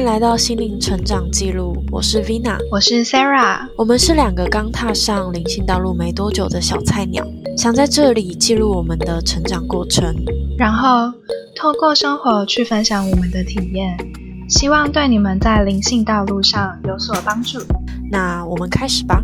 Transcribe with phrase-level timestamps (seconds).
[0.00, 7.22] 迎来到心灵成长记录，我是 Vina，我是 Sarah，我们是两个刚踏上灵性道路没多久的小菜鸟，
[7.54, 10.14] 想在这里记录我们的成长过程，
[10.56, 11.12] 然后
[11.54, 13.94] 透过生活去分享我们的体验，
[14.48, 17.58] 希望对你们在灵性道路上有所帮助。
[18.10, 19.22] 那我们开始吧。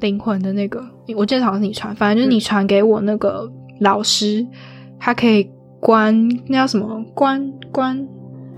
[0.00, 0.82] 灵魂的那个，
[1.14, 4.46] 我记得好像是你传，反正就是你传给我那个老师，
[4.98, 8.06] 他可以关那叫什么关关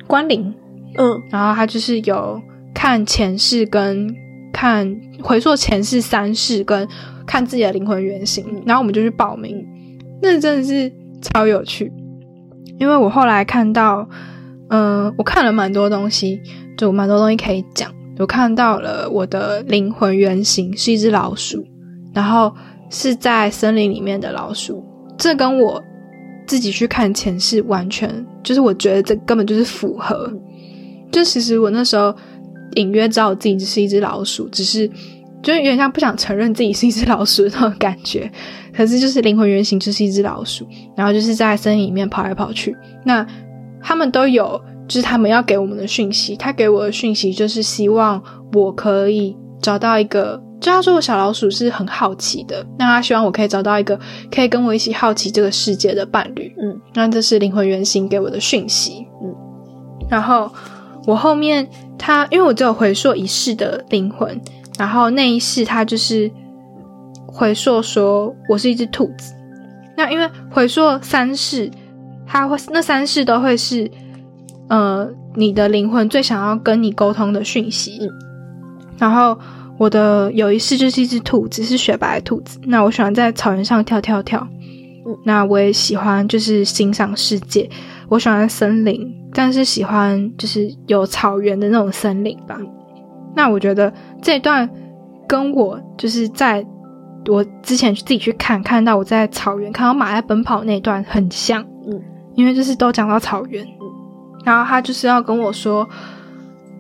[0.07, 0.55] 关灵，
[0.97, 2.41] 嗯，然后他就是有
[2.75, 4.15] 看前世跟
[4.53, 6.87] 看回溯前世三世跟
[7.27, 9.67] 看自己的灵魂原型，然后我们就去报名，
[10.23, 11.93] 那真的是超有趣，
[12.79, 14.09] 因为我后来看到，
[14.69, 16.41] 嗯，我看了蛮多东西，
[16.77, 17.91] 就蛮多东西可以讲。
[18.19, 21.63] 我看到了我的灵魂原型是一只老鼠，
[22.15, 22.55] 然后
[22.89, 24.83] 是在森林里面的老鼠。
[25.19, 25.83] 这跟我
[26.47, 30.33] 自己去看前世完全就是，我觉得这根本就是符合。
[31.13, 32.15] 就其实我那时候
[32.75, 34.89] 隐约知道自己是一只老鼠，只是
[35.43, 38.31] 就是有点像不想承认自己是一只老鼠那种感觉。
[38.75, 42.77] 可是就是灵魂原型就是一只老鼠，然后就是在森林里面跑来跑去。
[43.05, 43.27] 那
[43.83, 44.61] 他们都有。
[44.89, 48.23] 就是他们要给我们的讯息，他给我的讯息就是希望
[48.53, 53.99] 我可以找到一个，就他说我小老鼠是很好奇的，那他希望我可以找到一个
[54.31, 59.35] 可以跟我一起好奇这个世界的伴侣，嗯，那这是灵魂原型给我的讯息，嗯，
[60.09, 60.51] 然后
[61.07, 64.41] 我后面他因为我只有回溯一世的灵魂，
[64.79, 66.31] 然后那一世他就是
[67.27, 69.35] 回溯说我是一只兔子，
[69.97, 71.71] 那因为回溯三世，
[72.27, 73.91] 他会那三世都会是。
[74.69, 78.01] 呃，你的灵魂最想要跟你沟通的讯息。
[78.01, 78.11] 嗯
[78.99, 79.39] 然后
[79.79, 82.59] 我的有一世就是一只兔子，是雪白的兔子。
[82.65, 84.47] 那我喜欢在草原上跳跳跳。
[85.25, 87.69] 那我也喜欢就是欣赏世界。
[88.09, 92.59] 我喜欢森林，但是喜欢就是有草原的那种森林吧。
[93.35, 94.69] 那我觉得这段
[95.29, 96.65] 跟我就是在
[97.29, 101.63] 我之前自己去看看到我在草原看到马在奔跑那段很像。
[101.87, 102.01] 嗯，
[102.35, 103.65] 因为就是都讲到草原。
[104.45, 105.89] 然后他就是要跟我说，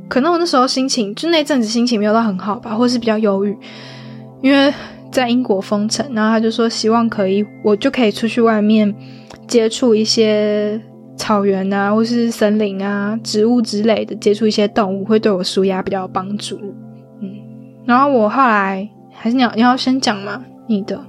[0.08, 3.56] 可能我那时候心情就那阵子心情没有到很好吧，或是比较忧郁，
[4.40, 4.72] 因为
[5.10, 6.06] 在英国封城。
[6.14, 8.94] 然后他就说希望可以，我就可以出去外面
[9.46, 10.80] 接触一些
[11.16, 16.56] 草原啊，或是森林啊、植物之类的，接触一些动物会对我舒压比较有帮助。
[17.20, 17.28] 嗯，
[17.84, 20.44] 然后我后来还是你要你要先讲吗？
[20.66, 21.00] 你的，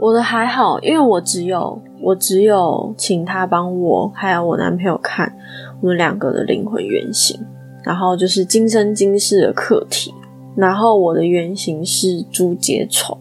[0.00, 5.36] 我的还好，因为我只有我只有请他帮我还有我男朋友看。
[5.80, 7.38] 我们两个的灵魂原型，
[7.84, 10.12] 然后就是今生今世的课题。
[10.56, 13.18] 然后我的原型是竹节虫，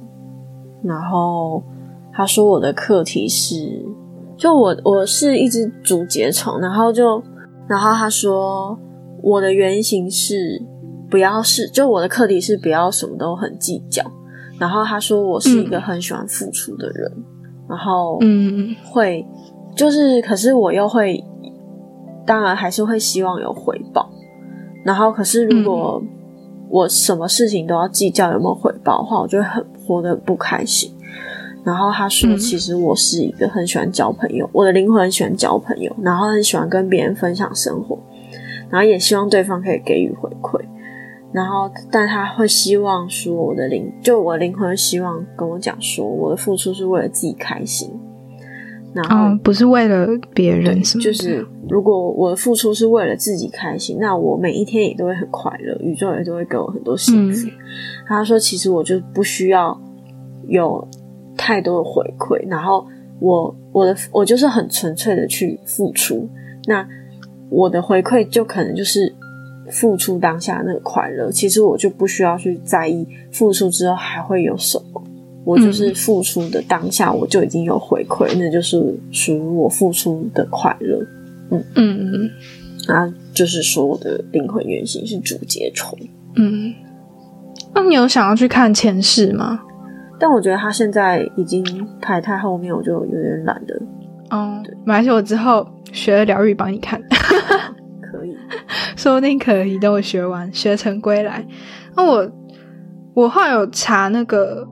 [0.84, 1.62] 然后
[2.14, 3.84] 他说我的课题是，
[4.38, 7.22] 就我我是一只竹节虫，然后就
[7.68, 8.78] 然后他说
[9.22, 10.62] 我的原型是
[11.10, 14.04] 不要是，就我的课题是不要什么都很计较。
[14.60, 17.12] 然后他说我是一个很喜欢付出的人，
[17.68, 19.26] 然后嗯会
[19.76, 21.24] 就是可是我又会。
[22.26, 24.10] 当然还是会希望有回报，
[24.84, 26.04] 然后可是如果
[26.70, 30.92] 我什么事情都要计较有没有回报的话，我就会很活得不开心。
[31.64, 37.98] 然后他说，其实我是一个很喜欢交朋友，我的灵魂很喜欢交朋友，然后很喜欢跟别人分享生活，
[38.70, 40.60] 然后也希望对方可以给予回馈。
[41.32, 47.90] 然后，但他会希望说，我的灵就我灵魂希望跟我讲说，我的付出是为了自己开心。
[48.94, 57.50] 然后不是为了别人，就是如果我的付出是为了自己开心，那我每一天也都会很快乐，宇宙也都会给我很多幸福。
[58.08, 59.76] 他说：“其实我就不需要
[60.48, 60.88] 有
[61.36, 62.86] 太多的回馈，然后
[63.20, 66.30] 我我的我就是很纯粹的去付出，
[66.68, 66.88] 那
[67.50, 69.12] 我的回馈就可能就是
[69.72, 71.32] 付出当下那个快乐。
[71.32, 75.02] 其实我就不需要去在意付出之后还会有什么。”
[75.46, 78.82] 我就是付出的当下，我就已经有回馈，那就是
[79.12, 80.98] 属于我付出的快乐。
[81.52, 86.00] 嗯嗯嗯，啊，就是说我的灵魂原型是竹节虫。
[86.36, 86.74] 嗯，
[87.76, 89.60] 那你有想要去看前世吗？
[90.20, 91.62] 但我觉得他现在已经
[92.02, 93.82] 排太后面，我就有点懒得。
[94.30, 97.02] 哦，对，没关系，我之后学了疗愈帮你看。
[97.10, 98.34] 可以，
[98.96, 99.78] 说不定可以。
[99.78, 101.46] 等我学完，学成归来。
[101.96, 102.32] 那我
[103.14, 104.66] 我后来有查那个。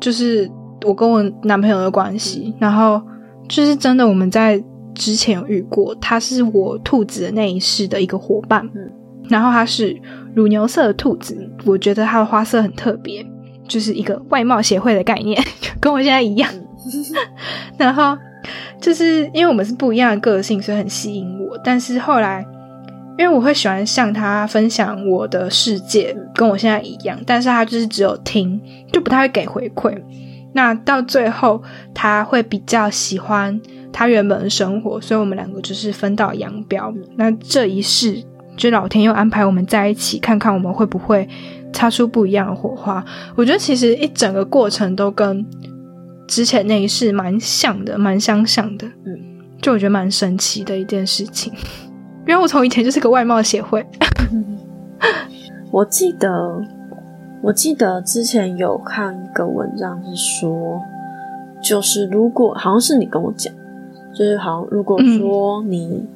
[0.00, 0.50] 就是
[0.86, 3.00] 我跟我男朋友的关系，然后
[3.48, 4.62] 就是真的我们在
[4.94, 8.68] 之前有遇过，他是我兔子的那一世的一个伙伴，
[9.28, 10.00] 然后他是
[10.34, 13.24] 乳牛色的兔子，我觉得它的花色很特别，
[13.66, 15.40] 就是一个外貌协会的概念，
[15.80, 16.50] 跟我现在一样。
[17.76, 18.16] 然后
[18.80, 21.58] 就是因为我们是不一样的个性，所以很吸引我。
[21.62, 22.44] 但是后来，
[23.18, 28.60] 因为我会喜欢向他分享我的世界，跟我现在一样，但是他就是只有听，
[28.92, 30.00] 就不太会给回馈。
[30.54, 31.62] 那到最后，
[31.92, 33.60] 他会比较喜欢
[33.92, 36.94] 他原本的生活，所以我们两个就是分道扬镳。
[37.16, 38.22] 那这一世，
[38.56, 41.28] 就老天又安排我们在一起，看看我们会不会
[41.72, 43.04] 擦出不一样的火花。
[43.34, 45.44] 我觉得其实一整个过程都跟。
[46.28, 49.18] 之前那一世蛮像的，蛮相像的，嗯，
[49.62, 51.50] 就我觉得蛮神奇的一件事情，
[52.28, 53.84] 因为我从以前就是个外貌协会。
[55.70, 56.62] 我记得，
[57.40, 60.82] 我记得之前有看一个文章是说，
[61.62, 63.50] 就是如果好像是你跟我讲，
[64.12, 66.06] 就是好像如果说你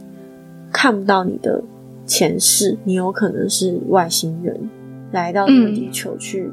[0.71, 1.63] 看不到你的
[2.05, 4.69] 前世，你有可能是外星人
[5.13, 6.53] 来到这个地球去，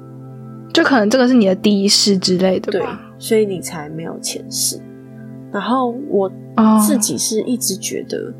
[0.74, 2.82] 就可能这个是你的第一世之类的，对。
[3.18, 4.80] 所以你才没有前世，
[5.52, 6.32] 然后我
[6.88, 8.34] 自己是一直觉得，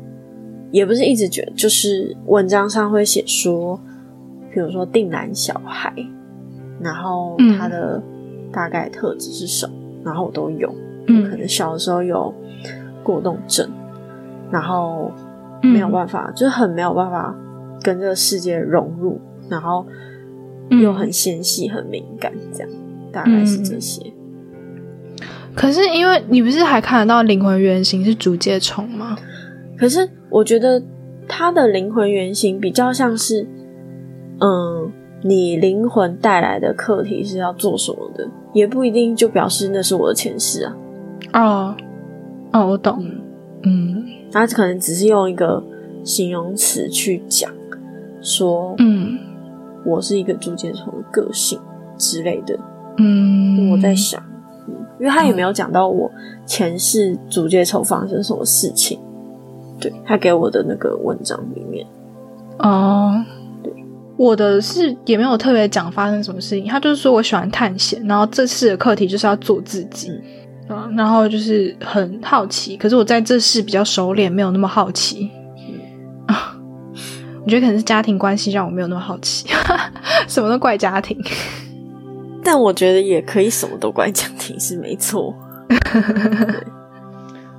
[0.70, 3.78] 也不是一直觉得，就是文章上会写说，
[4.52, 5.92] 比如说定男小孩，
[6.80, 8.02] 然后他的
[8.52, 9.72] 大概特质是什么，
[10.04, 10.74] 然后我都有，
[11.06, 12.32] 嗯，可能小的时候有
[13.02, 13.68] 过动症，
[14.50, 15.12] 然后
[15.62, 17.34] 没有办法，就是很没有办法
[17.82, 19.84] 跟这个世界融入，然后
[20.70, 22.68] 又很纤细、很敏感，这样
[23.12, 24.00] 大概是这些。
[25.52, 29.18] 可是，因为你不是还看得到灵魂原型是竹节虫吗？
[29.80, 30.82] 可是我觉得
[31.26, 33.46] 他的灵魂原型比较像是，
[34.38, 34.92] 嗯，
[35.22, 40.76] 你灵魂带来的课题是要做什么的，也不一定就表示那是我的前世啊。
[41.32, 41.74] 哦，
[42.52, 43.02] 哦，我懂。
[43.62, 45.64] 嗯，他可能只是用一个
[46.04, 47.50] 形容词去讲，
[48.20, 49.18] 说，嗯，
[49.86, 51.58] 我是一个竹节虫的个性
[51.96, 52.58] 之类的。
[52.98, 54.22] 嗯，我在想。
[54.98, 56.10] 因为他也没有讲到我
[56.44, 59.00] 前世主界丑发生什么事情，
[59.80, 61.86] 对他给我的那个文章里面，
[62.58, 63.24] 哦，
[63.62, 63.72] 对，
[64.16, 70.10] 我的是也没有特别讲发生什么事情，他就是说我喜欢探险，然后这次的课题就是要做自己，
[70.68, 75.30] 啊，然后就是很好奇，可是我在这世比较熟练，没有那么好奇，
[76.26, 76.54] 啊，
[77.44, 79.48] 我觉得可能是家庭关系让我没有那么好奇，
[80.28, 81.18] 什么都怪家庭。
[82.42, 85.34] 但我觉得也可以什么都怪家庭是没错。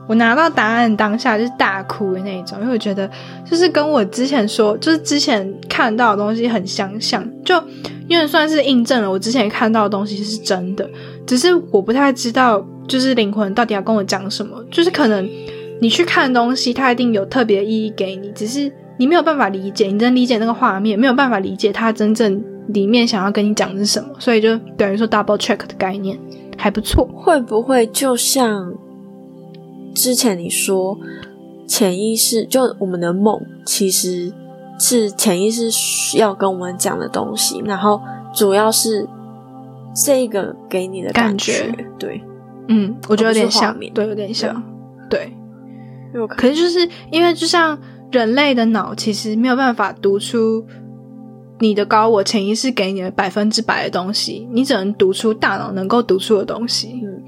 [0.08, 3.10] 我拿到答案当下就是大哭的那种，因为我觉得
[3.50, 7.56] 就是跟我之前说，就是之前看到的东西很相像，就
[8.08, 10.90] 因为算是印证了我之前看到的东西是真的。
[11.26, 14.64] 只是我不太知道，就是灵魂到底要跟我讲什么。
[14.70, 15.30] 就是可能
[15.80, 22.44] 你去看东西，它一定有特别意义给你，只是你没有办法理解，你能理解那个画面，没有办法理解它真正。
[22.68, 26.18] 里面想要跟你讲的是什么，所以就等于说 double check 的概念
[26.58, 27.06] 还不错。
[27.14, 28.72] 会不会就像
[29.94, 30.98] 之前你说
[31.68, 34.32] 潜意识，就我们的梦其实
[34.80, 38.02] 是潜意识要跟我们讲的东西，然后
[38.34, 39.08] 主要是
[39.96, 42.22] 这个给你的感觉，对，
[42.68, 44.64] 嗯，我觉得有点像，对，有点像，
[45.10, 45.34] 对。
[46.28, 47.80] 可是就是因为就像
[48.12, 50.66] 人类的脑，其实没有办法读出。
[51.60, 57.21] 你的高我潜意识给你的百分之百的东西，你只能读出大脑能够读出的东西，嗯，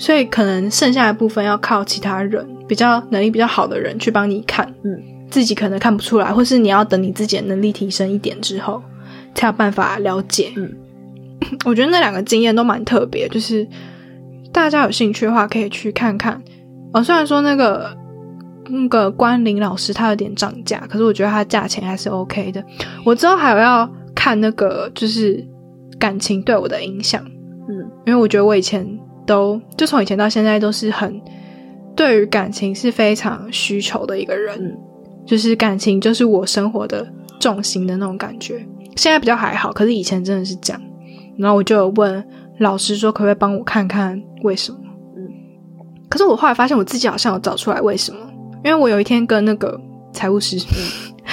[0.00, 8.82] 所以可能剩下的部分要靠其他人比较能力比较好的人去帮你看，嗯，自己可能看不出来，或是你要等你自己的能力提升一点之后，
[9.34, 10.52] 才有办法了解。
[10.56, 10.72] 嗯，
[11.66, 13.68] 我觉得那两个经验都蛮特别，就是
[14.50, 16.42] 大家有兴趣的话可以去看看。
[16.94, 17.98] 哦，虽然说那个。
[18.72, 22.62] 那个关林老师他有点涨价，可是我觉得他价钱还是 OK 的。
[23.04, 25.44] 我之后还有要看那个，就是
[25.98, 27.20] 感情对我的影响。
[27.68, 28.86] 嗯，因为我觉得我以前
[29.30, 31.20] 都就从以前到现在都是很
[31.94, 34.76] 对于感情是非常需求的一个人，
[35.24, 37.06] 就是感情就是我生活的
[37.38, 38.66] 重心的那种感觉。
[38.96, 40.82] 现在比较还好，可是以前真的是这样。
[41.38, 42.24] 然后我就有问
[42.58, 44.78] 老师说，可不可以帮我看看为什么？
[45.16, 45.28] 嗯，
[46.08, 48.18] 可是我后来发现我自己好像有找出来为什么。
[48.64, 49.80] 因为我有一天跟那个
[50.12, 50.56] 财务师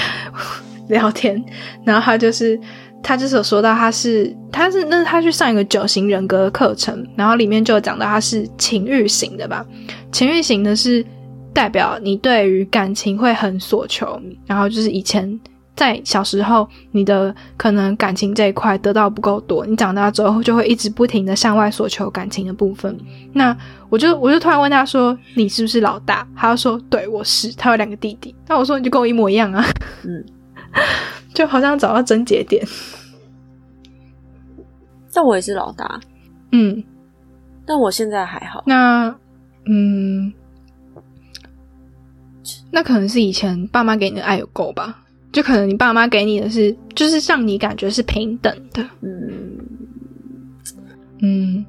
[0.87, 1.43] 聊天，
[1.83, 2.59] 然后他就是
[3.01, 9.65] 他就是有说到他是他是那他去上一个九型人格的课程，然后里面就有讲到他是情欲型的吧，
[10.11, 11.05] 情欲型的是
[11.53, 15.39] 代表你对于感情会很所求，然后就是以前。
[15.77, 22.97] 在小时候，你的可能感情这一块得到不够多，你长大之后就会一直不停的向外索求感情的部分。
[23.31, 23.55] 那
[23.87, 28.33] 我就我就突然问他说：“你是不是老大？”他就说：“对，我是。”他有两个弟弟。
[28.47, 29.63] 那我说：“你就跟我一模一样啊。”
[30.03, 30.25] 嗯，
[31.37, 32.65] 就好像找到症结点。
[35.13, 35.99] 但我也是老大。
[36.51, 36.83] 嗯，
[37.63, 38.63] 但我现在还好。
[38.65, 39.15] 那
[39.67, 40.33] 嗯，
[42.71, 45.03] 那可能是以前爸妈给你的爱有够吧？
[45.31, 48.83] 就可能你爸妈给你的是，就是让你感觉是平等的。
[49.01, 49.57] 嗯，
[51.21, 51.63] 嗯，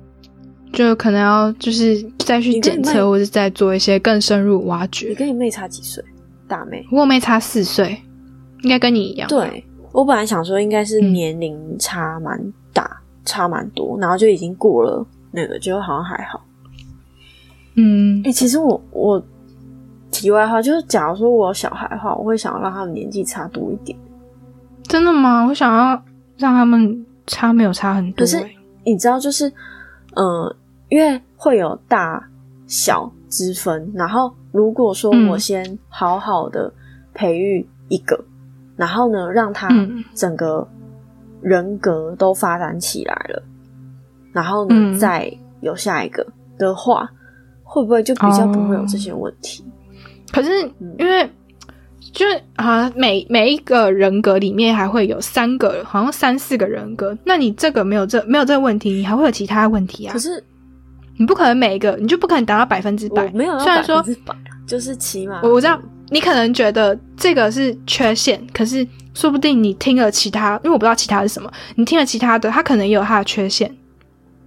[0.72, 5.18] 就可能要就是再去检测，或者再做一些更深入挖掘你掘。
[5.18, 6.02] 跟你妹差几岁？
[6.46, 6.86] 大妹。
[6.90, 8.00] 我妹差四岁，
[8.62, 16.44] 应该跟你一样。，对我本来想说应该是嗯年龄差蛮大，差蛮多，然后就已经过了那个，就好像还好。
[17.74, 19.22] 嗯哎、其实我我
[20.10, 23.96] 题外话就是，假如说我有小孩的话，我会想要让他们年纪差多一点。
[24.82, 25.46] 真的吗？
[25.46, 26.02] 我想要
[26.36, 29.48] 让他们差没有差很多、可是欸你知道，就是
[30.14, 30.56] 嗯、呃
[30.88, 32.26] 因为会有大
[32.66, 36.72] 小之分，然后如果说嗯我先好好的
[37.12, 38.24] 培育一个，
[38.78, 40.66] 然后呢让他嗯整个
[41.42, 43.42] 人格都发展起来了，
[44.32, 45.30] 然后呢、嗯再
[45.60, 47.06] 有下一个的话，
[47.64, 49.64] 会不会就比较不会有这些问题？
[50.32, 51.28] 可是嗯因为
[52.12, 57.16] 就是啊，每每一个人格里面还会有三个，好像三四个人格。
[57.24, 60.18] 那你这个没有这没有这个问题，你还会有其他问题啊可？
[60.18, 60.42] 是
[61.16, 63.28] 你不可能每一个，你就不可能达到百分之百。
[63.32, 64.02] 没有虽然说
[64.68, 73.74] 就是起码我我知道你可能觉得这个是缺陷，可是说不定你听了其他，因为我不知道其他是什么，你听了其他的，它可能也有它的缺陷。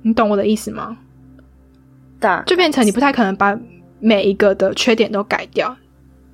[0.03, 0.95] 你懂我的意思吗？
[2.19, 3.59] 大就变成你不太可能把
[3.99, 5.75] 每一个的缺点都改掉。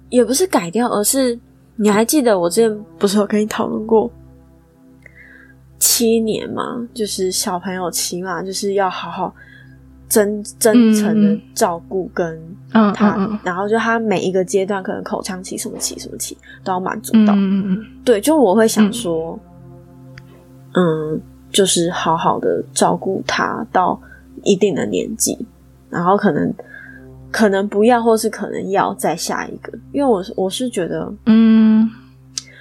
[0.10, 1.38] 也不是改掉，而是
[1.76, 4.12] 你还记得我之前不是有跟你讨论过
[5.80, 6.88] 七年吗？
[6.94, 9.34] 就是小朋友起码就是要好好
[10.10, 12.34] 真真诚的嗯照顾跟
[12.74, 17.34] 嗯他，嗯嗯然后就他每一个阶段可能口腔期什么期什么期都要满足嗯到。
[17.36, 17.86] 嗯嗯。
[18.06, 19.38] 对，就我会想说，
[20.74, 21.20] 嗯
[21.52, 24.00] 就是好好的照顾他到
[24.44, 25.38] 一定的年纪，
[25.90, 26.54] 然后可能
[27.32, 31.90] 可能不要，或是可能要再下一个，因为我我是觉得，嗯。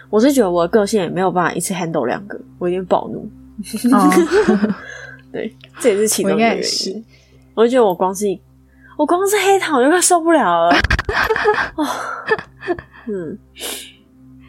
[0.09, 3.29] 我是觉得我的个性也没有办法一次 handle 两个，我有点暴怒，
[3.85, 4.75] 嗯，哦，
[5.33, 7.05] 对，这也是其中一个原因。
[7.57, 8.27] 我就觉得我光是
[8.99, 10.77] 我光是黑糖我就快受不了了，
[11.75, 11.87] 哦，
[13.07, 13.39] 嗯，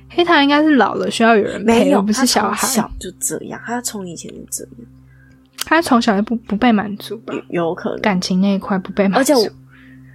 [0.10, 2.68] 黑糖应该是老了需要有人陪，没有，不是小孩。
[2.68, 4.74] 小就这样，他从以前就这样，
[5.66, 7.34] 他从小就不不被满足吧？
[7.50, 8.02] 有有可能。
[8.02, 9.50] 感情那一块不被满足，而且我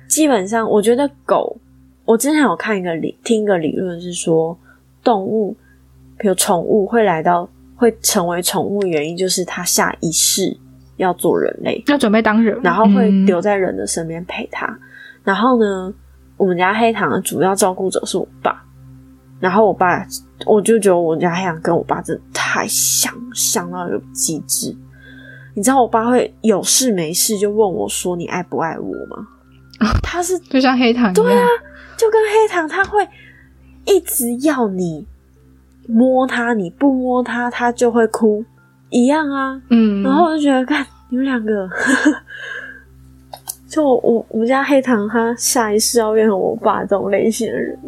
[0.06, 1.56] 基本上，我觉得狗，
[2.04, 4.58] 我之前有看一个理，听一个理论是说，
[5.02, 5.56] 动物，
[6.18, 10.58] 比如宠物会来到，会成为宠物的原因就是它下一世
[11.02, 14.78] 要做人类，要准备当人，然后会嗯留在人的身边陪他。
[15.24, 15.92] 然后呢，
[16.36, 18.62] 我们家黑糖的主要照顾者是我爸，
[19.38, 20.06] 然后我爸，
[20.46, 24.74] 我就觉得我家黑糖跟我爸真的太像，像到有极致。
[25.54, 29.28] 你知道我爸会有事没事就问我说：“你爱不爱我吗？”
[30.02, 31.14] 他是就像黑糖一样。
[31.14, 31.46] 对啊，
[31.96, 33.06] 就跟黑糖，他会
[33.84, 35.06] 一直要你
[35.86, 38.42] 摸他，你不摸他，他就会哭
[38.88, 39.60] 一样啊。
[39.68, 41.68] 嗯，然后我就觉得，看你们两个，
[43.68, 47.78] 就我我们家黑糖，他下一世要变成我爸这种类型的人，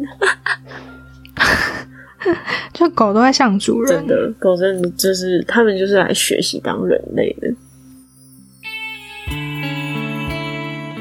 [2.71, 7.51] 就狗都在像主人，真的，狗真的就是他们就是来学习当人类的。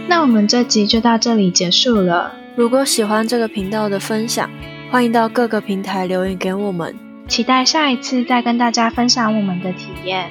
[0.08, 4.48] 那我们这集就到这里结束了，如果喜欢这个频道的分享，
[4.90, 6.94] 欢迎到各个平台留言给我们，
[7.28, 10.30] 期待下一次再跟大家分享我们的体验。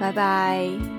[0.00, 0.93] 拜拜。